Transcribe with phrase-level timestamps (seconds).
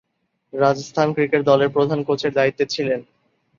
[0.53, 2.99] Rajasthan cricket দলের প্রধান কোচের দায়িত্বে ছিলেন।